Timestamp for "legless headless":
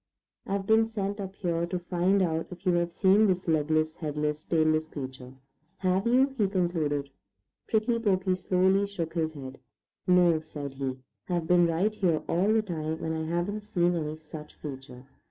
3.47-4.43